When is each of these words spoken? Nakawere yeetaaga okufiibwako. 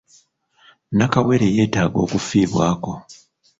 Nakawere 0.97 1.45
yeetaaga 1.55 1.97
okufiibwako. 2.05 2.91